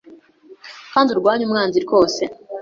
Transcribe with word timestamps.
Kandi 0.93 1.09
urwanye 1.11 1.43
umwanzi 1.45 1.77
rwose 1.85 2.21